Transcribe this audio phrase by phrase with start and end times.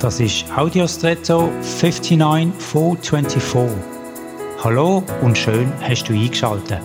[0.00, 3.78] Das ist Audiostretto 59424.
[4.62, 6.80] Hallo und schön hast du eingeschaltet.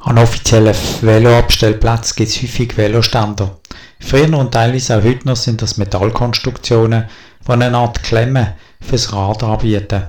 [0.00, 3.60] An offiziellen Veloabstellplätzen gibt es häufig Veloständer.
[4.00, 7.08] Früher und teilweise auch heute noch sind das Metallkonstruktionen,
[7.46, 10.08] die eine Art Klemme fürs Rad anbieten.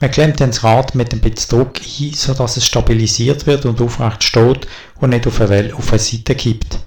[0.00, 3.82] Man klemmt dann das Rad mit ein bisschen Druck ein, sodass es stabilisiert wird und
[3.82, 4.66] aufrecht steht
[4.98, 6.78] und nicht auf eine, auf eine Seite kippt.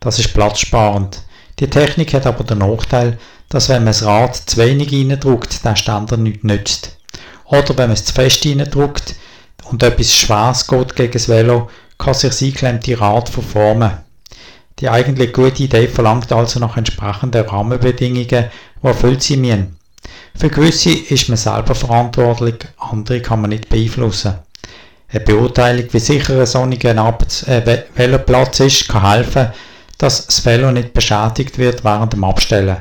[0.00, 1.20] Das ist platzsparend.
[1.60, 3.18] Die Technik hat aber den Nachteil,
[3.50, 6.96] dass wenn man das Rad zu wenig reindrückt, der Ständer nicht nützt.
[7.44, 9.14] Oder wenn man es zu fest reindrückt
[9.70, 13.98] und etwas Schweres geht gegen das Velo, kann sich das eingeklemmte Rad verformen.
[14.78, 18.46] Die eigentlich gute Idee verlangt also nach entsprechenden Rahmenbedingungen, die
[18.82, 19.76] erfüllt sein müssen.
[20.36, 24.34] Für gewisse ist man selber verantwortlich, andere kann man nicht beeinflussen.
[25.08, 29.48] Eine Beurteilung, wie sicher ein sonniger Arbeits äh, Veloplatz ist, kann helfen,
[29.98, 32.78] dass das Velo nicht beschädigt wird während dem Abstellen.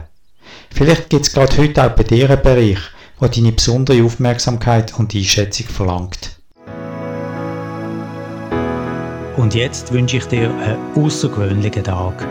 [0.73, 2.79] Vielleicht gibt es gerade heute auch bei dir einen Bereich,
[3.19, 6.37] wo deine besondere Aufmerksamkeit und Einschätzung verlangt.
[9.37, 12.27] Und jetzt wünsche ich dir einen außergewöhnlichen Tag.